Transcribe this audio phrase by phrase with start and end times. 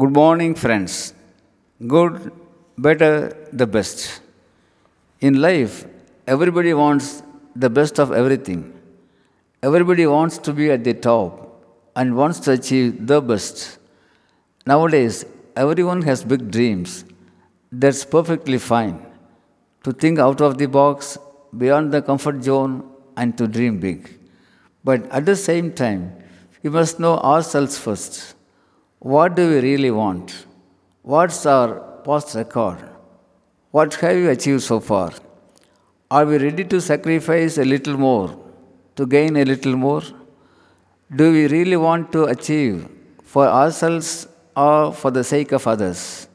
[0.00, 1.12] Good morning, friends.
[1.86, 2.32] Good,
[2.78, 4.22] better, the best.
[5.20, 5.84] In life,
[6.26, 7.22] everybody wants
[7.54, 8.72] the best of everything.
[9.62, 11.62] Everybody wants to be at the top
[11.94, 13.76] and wants to achieve the best.
[14.64, 15.26] Nowadays,
[15.56, 17.04] everyone has big dreams.
[17.70, 19.04] That's perfectly fine.
[19.84, 21.18] To think out of the box,
[21.58, 22.82] beyond the comfort zone,
[23.18, 24.08] and to dream big.
[24.82, 26.14] But at the same time,
[26.62, 28.36] we must know ourselves first.
[29.10, 30.46] What do we really want?
[31.02, 32.78] What's our past record?
[33.72, 35.10] What have we achieved so far?
[36.08, 38.38] Are we ready to sacrifice a little more
[38.94, 40.02] to gain a little more?
[41.16, 42.86] Do we really want to achieve
[43.24, 46.28] for ourselves or for the sake of others?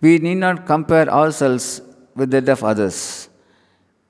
[0.00, 1.82] We need not compare ourselves
[2.14, 3.28] with that of others.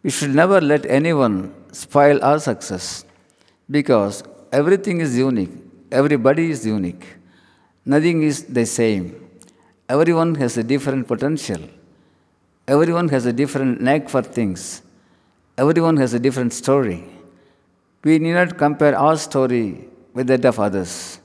[0.02, 3.06] We should never let anyone spoil our success
[3.70, 4.22] because
[4.52, 5.52] everything is unique,
[5.90, 7.06] everybody is unique,
[7.84, 9.20] nothing is the same.
[9.88, 11.60] Everyone has a different potential.
[12.66, 14.82] Everyone has a different knack for things.
[15.58, 17.04] Everyone has a different story.
[18.02, 21.20] We need not compare our story with that of others.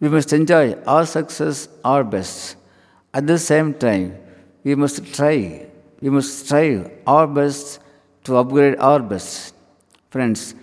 [0.00, 2.56] We must enjoy our success, our best.
[3.12, 4.16] At the same time,
[4.64, 5.66] we must try,
[6.00, 7.78] we must strive our best
[8.24, 9.54] to upgrade our best.
[10.10, 10.54] Friends,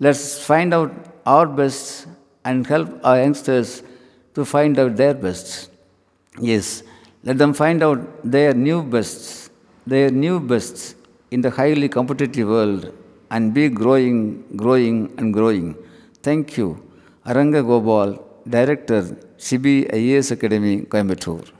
[0.00, 0.92] let's find out
[1.26, 2.06] our best
[2.44, 3.82] and help our youngsters
[4.38, 5.70] to find out their best.
[6.50, 6.82] Yes,
[7.24, 8.00] let them find out
[8.36, 9.50] their new bests,
[9.86, 10.94] their new bests
[11.32, 12.92] in the highly competitive world
[13.30, 14.18] and be growing,
[14.56, 15.74] growing, and growing.
[16.22, 16.68] Thank you.
[17.26, 18.10] Aranga Gopal,
[18.48, 19.02] Director,
[19.38, 21.57] IAS Academy, Coimbatore.